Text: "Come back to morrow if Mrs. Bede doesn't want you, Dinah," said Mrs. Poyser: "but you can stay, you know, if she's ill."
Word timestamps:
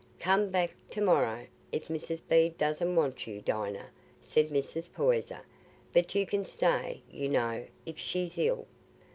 "Come 0.19 0.49
back 0.49 0.71
to 0.89 0.99
morrow 1.01 1.45
if 1.71 1.87
Mrs. 1.87 2.21
Bede 2.27 2.57
doesn't 2.57 2.95
want 2.95 3.27
you, 3.27 3.39
Dinah," 3.39 3.91
said 4.19 4.49
Mrs. 4.49 4.91
Poyser: 4.91 5.41
"but 5.93 6.15
you 6.15 6.25
can 6.25 6.43
stay, 6.43 7.03
you 7.11 7.29
know, 7.29 7.67
if 7.85 7.99
she's 7.99 8.35
ill." 8.35 8.65